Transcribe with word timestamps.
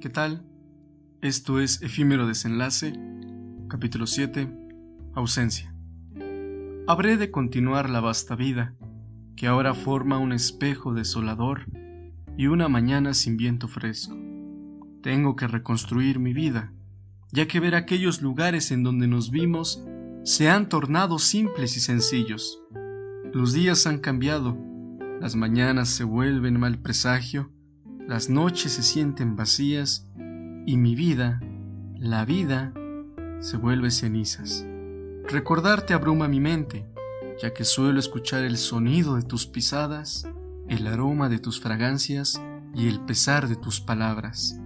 ¿qué 0.00 0.08
tal? 0.08 0.42
Esto 1.20 1.60
es 1.60 1.82
Efímero 1.82 2.26
Desenlace, 2.26 2.94
capítulo 3.68 4.06
7, 4.06 4.50
Ausencia. 5.14 5.74
Habré 6.86 7.18
de 7.18 7.30
continuar 7.30 7.90
la 7.90 8.00
vasta 8.00 8.34
vida, 8.34 8.74
que 9.36 9.46
ahora 9.46 9.74
forma 9.74 10.16
un 10.16 10.32
espejo 10.32 10.94
desolador 10.94 11.66
y 12.38 12.46
una 12.46 12.70
mañana 12.70 13.12
sin 13.12 13.36
viento 13.36 13.68
fresco. 13.68 14.16
Tengo 15.02 15.36
que 15.36 15.46
reconstruir 15.46 16.18
mi 16.18 16.32
vida, 16.32 16.72
ya 17.30 17.46
que 17.46 17.60
ver 17.60 17.74
aquellos 17.74 18.22
lugares 18.22 18.70
en 18.70 18.82
donde 18.82 19.06
nos 19.06 19.30
vimos 19.30 19.84
se 20.24 20.48
han 20.48 20.70
tornado 20.70 21.18
simples 21.18 21.76
y 21.76 21.80
sencillos. 21.80 22.62
Los 23.34 23.52
días 23.52 23.86
han 23.86 23.98
cambiado, 23.98 24.56
las 25.20 25.36
mañanas 25.36 25.90
se 25.90 26.04
vuelven 26.04 26.58
mal 26.58 26.78
presagio, 26.78 27.52
las 28.10 28.28
noches 28.28 28.72
se 28.72 28.82
sienten 28.82 29.36
vacías 29.36 30.04
y 30.66 30.76
mi 30.76 30.96
vida, 30.96 31.40
la 31.94 32.24
vida, 32.24 32.74
se 33.38 33.56
vuelve 33.56 33.92
cenizas. 33.92 34.66
Recordarte 35.28 35.94
abruma 35.94 36.26
mi 36.26 36.40
mente, 36.40 36.84
ya 37.40 37.54
que 37.54 37.62
suelo 37.62 38.00
escuchar 38.00 38.42
el 38.42 38.56
sonido 38.56 39.14
de 39.14 39.22
tus 39.22 39.46
pisadas, 39.46 40.26
el 40.68 40.88
aroma 40.88 41.28
de 41.28 41.38
tus 41.38 41.60
fragancias 41.60 42.42
y 42.74 42.88
el 42.88 42.98
pesar 42.98 43.46
de 43.46 43.54
tus 43.54 43.80
palabras. 43.80 44.58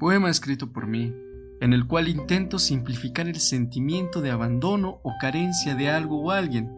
Poema 0.00 0.28
escrito 0.28 0.72
por 0.72 0.88
mí, 0.88 1.14
en 1.60 1.72
el 1.72 1.86
cual 1.86 2.08
intento 2.08 2.58
simplificar 2.58 3.28
el 3.28 3.38
sentimiento 3.38 4.20
de 4.20 4.32
abandono 4.32 4.98
o 5.04 5.12
carencia 5.20 5.76
de 5.76 5.88
algo 5.88 6.20
o 6.20 6.32
alguien. 6.32 6.68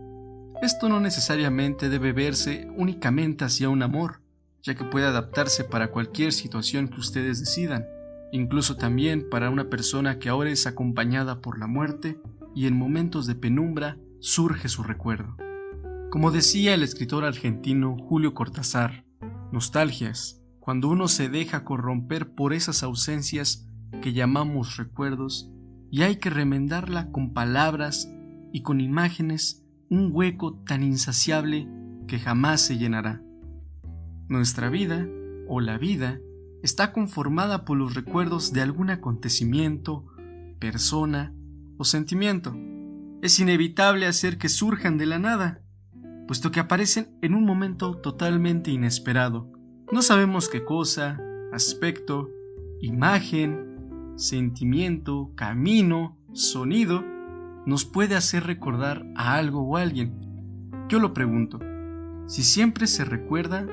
Esto 0.60 0.90
no 0.90 1.00
necesariamente 1.00 1.88
debe 1.88 2.12
verse 2.12 2.68
únicamente 2.76 3.46
hacia 3.46 3.70
un 3.70 3.82
amor, 3.82 4.20
ya 4.68 4.74
que 4.74 4.84
puede 4.84 5.06
adaptarse 5.06 5.64
para 5.64 5.90
cualquier 5.90 6.30
situación 6.30 6.88
que 6.88 7.00
ustedes 7.00 7.40
decidan, 7.40 7.86
incluso 8.32 8.76
también 8.76 9.26
para 9.30 9.48
una 9.48 9.70
persona 9.70 10.18
que 10.18 10.28
ahora 10.28 10.50
es 10.50 10.66
acompañada 10.66 11.40
por 11.40 11.58
la 11.58 11.66
muerte 11.66 12.20
y 12.54 12.66
en 12.66 12.76
momentos 12.76 13.26
de 13.26 13.34
penumbra 13.34 13.96
surge 14.20 14.68
su 14.68 14.82
recuerdo. 14.82 15.36
Como 16.10 16.30
decía 16.30 16.74
el 16.74 16.82
escritor 16.82 17.24
argentino 17.24 17.96
Julio 17.96 18.34
Cortázar, 18.34 19.06
nostalgias, 19.52 20.42
cuando 20.60 20.88
uno 20.88 21.08
se 21.08 21.30
deja 21.30 21.64
corromper 21.64 22.34
por 22.34 22.52
esas 22.52 22.82
ausencias 22.82 23.66
que 24.02 24.12
llamamos 24.12 24.76
recuerdos, 24.76 25.50
y 25.90 26.02
hay 26.02 26.16
que 26.16 26.28
remendarla 26.28 27.10
con 27.10 27.32
palabras 27.32 28.06
y 28.52 28.60
con 28.60 28.82
imágenes 28.82 29.64
un 29.88 30.10
hueco 30.12 30.62
tan 30.66 30.82
insaciable 30.82 31.66
que 32.06 32.18
jamás 32.18 32.60
se 32.60 32.76
llenará. 32.76 33.22
Nuestra 34.28 34.68
vida, 34.68 35.08
o 35.48 35.60
la 35.60 35.78
vida, 35.78 36.20
está 36.62 36.92
conformada 36.92 37.64
por 37.64 37.78
los 37.78 37.94
recuerdos 37.94 38.52
de 38.52 38.60
algún 38.60 38.90
acontecimiento, 38.90 40.04
persona 40.58 41.34
o 41.78 41.84
sentimiento. 41.84 42.54
Es 43.22 43.40
inevitable 43.40 44.06
hacer 44.06 44.36
que 44.36 44.50
surjan 44.50 44.98
de 44.98 45.06
la 45.06 45.18
nada, 45.18 45.62
puesto 46.26 46.50
que 46.50 46.60
aparecen 46.60 47.16
en 47.22 47.34
un 47.34 47.44
momento 47.44 47.94
totalmente 47.94 48.70
inesperado. 48.70 49.50
No 49.90 50.02
sabemos 50.02 50.50
qué 50.50 50.62
cosa, 50.62 51.18
aspecto, 51.50 52.28
imagen, 52.82 54.12
sentimiento, 54.16 55.32
camino, 55.36 56.18
sonido, 56.34 57.02
nos 57.64 57.86
puede 57.86 58.14
hacer 58.14 58.44
recordar 58.44 59.06
a 59.16 59.36
algo 59.36 59.62
o 59.62 59.78
a 59.78 59.82
alguien. 59.82 60.20
Yo 60.90 60.98
lo 60.98 61.14
pregunto, 61.14 61.60
si 62.26 62.42
siempre 62.42 62.86
se 62.86 63.06
recuerda 63.06 63.66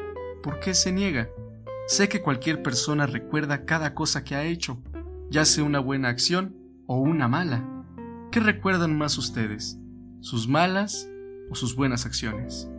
¿por 0.45 0.59
qué 0.59 0.75
se 0.75 0.91
niega? 0.91 1.27
Sé 1.87 2.07
que 2.07 2.21
cualquier 2.21 2.61
persona 2.61 3.07
recuerda 3.07 3.65
cada 3.65 3.95
cosa 3.95 4.23
que 4.23 4.35
ha 4.35 4.43
hecho, 4.43 4.79
ya 5.31 5.43
sea 5.43 5.63
una 5.63 5.79
buena 5.79 6.09
acción 6.09 6.55
o 6.85 6.99
una 6.99 7.27
mala. 7.27 7.83
¿Qué 8.31 8.39
recuerdan 8.39 8.95
más 8.95 9.17
ustedes? 9.17 9.79
¿Sus 10.19 10.47
malas 10.47 11.09
o 11.49 11.55
sus 11.55 11.75
buenas 11.75 12.05
acciones? 12.05 12.69